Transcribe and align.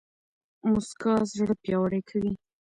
موسکا 0.69 1.13
زړه 1.35 1.53
پياوړی 1.63 2.01
کوي 2.09 2.33